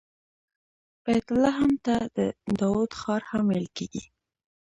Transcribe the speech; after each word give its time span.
بیت 1.03 1.27
لحم 1.43 1.71
ته 1.85 1.95
د 2.15 2.17
داود 2.59 2.91
ښار 2.99 3.21
هم 3.29 3.43
ویل 3.51 3.67
کیږي. 3.77 4.03